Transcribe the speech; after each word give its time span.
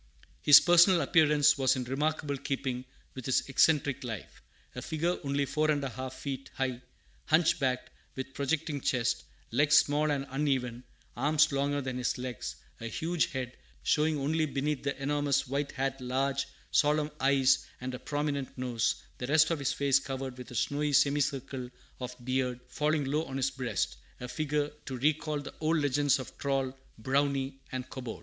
His 0.41 0.59
personal 0.59 1.01
appearance 1.01 1.59
was 1.59 1.75
in 1.75 1.83
remarkable 1.83 2.35
keeping 2.37 2.85
with 3.13 3.27
his 3.27 3.47
eccentric 3.47 4.03
life. 4.03 4.41
A 4.73 4.81
figure 4.81 5.19
only 5.23 5.45
four 5.45 5.69
and 5.69 5.83
a 5.83 5.89
half 5.89 6.15
feet 6.15 6.49
high, 6.55 6.81
hunchbacked, 7.25 7.91
with 8.15 8.33
projecting 8.33 8.81
chest, 8.81 9.23
legs 9.51 9.77
small 9.77 10.09
and 10.09 10.25
uneven, 10.31 10.83
arms 11.15 11.51
longer 11.51 11.81
than 11.81 11.99
his 11.99 12.17
legs; 12.17 12.55
a 12.79 12.87
huge 12.87 13.27
head, 13.27 13.55
showing 13.83 14.17
only 14.17 14.47
beneath 14.47 14.81
the 14.81 14.99
enormous 14.99 15.45
white 15.47 15.71
hat 15.73 16.01
large, 16.01 16.47
solemn 16.71 17.11
eyes 17.19 17.67
and 17.79 17.93
a 17.93 17.99
prominent 17.99 18.57
nose; 18.57 18.95
the 19.19 19.27
rest 19.27 19.51
of 19.51 19.59
his 19.59 19.71
face 19.71 19.99
covered 19.99 20.35
with 20.35 20.49
a 20.49 20.55
snowy 20.55 20.93
semicircle 20.93 21.69
of 21.99 22.15
beard 22.25 22.59
falling 22.67 23.05
low 23.05 23.23
on 23.25 23.37
his 23.37 23.51
breast, 23.51 23.97
a 24.19 24.27
figure 24.27 24.69
to 24.87 24.97
recall 24.97 25.39
the 25.39 25.53
old 25.59 25.77
legends 25.77 26.17
of 26.17 26.35
troll, 26.39 26.75
brownie, 26.97 27.59
and 27.71 27.87
kobold. 27.91 28.19